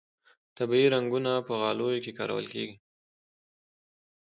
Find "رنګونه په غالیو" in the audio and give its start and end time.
0.95-2.03